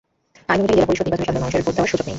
আইন 0.51 0.59
অনুযায়ী, 0.59 0.77
জেলা 0.79 0.89
পরিষদ 0.89 1.05
নির্বাচনে 1.07 1.25
সাধারণ 1.27 1.41
মানুষের 1.43 1.63
ভোট 1.65 1.73
দেওয়ার 1.75 1.91
সুযোগ 1.91 2.05
নেই। 2.05 2.09